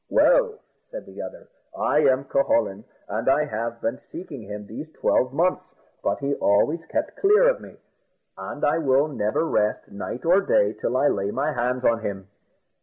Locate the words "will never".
8.79-9.45